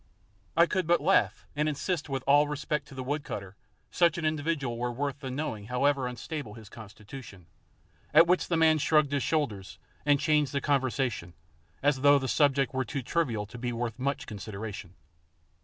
[0.57, 3.55] I could but laugh and insist, with all respect to the woodcutter,
[3.91, 7.45] such an individual were worth the knowing however unstable his constitution;
[8.11, 11.35] at which the man shrugged his shoulders and changed the conversation,
[11.83, 14.95] as though the subject were too trivial to be worth much consideration.